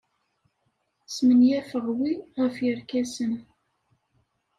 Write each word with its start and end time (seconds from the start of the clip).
Smenyafeɣ 1.15 1.85
wi 1.97 2.11
ɣef 2.41 2.55
yerkasen. 2.63 3.33